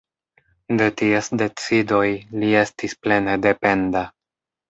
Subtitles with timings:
[0.79, 2.07] De ties decidoj
[2.43, 4.05] li estis plene dependa.